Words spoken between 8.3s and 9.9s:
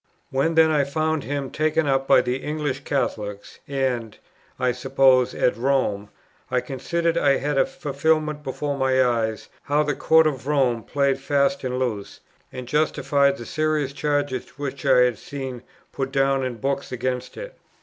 before my eyes how